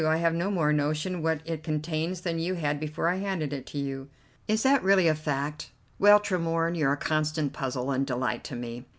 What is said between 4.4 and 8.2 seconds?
"Is that really a fact? Well, Tremorne, you're a constant puzzle and